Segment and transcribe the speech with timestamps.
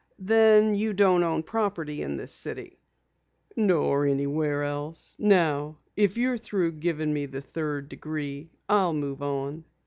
[0.17, 2.79] "Then you don't own property in this city?"
[3.55, 5.15] "Nor anywhere else.
[5.19, 9.63] Now if you're through giving me the third degree, I'll move on."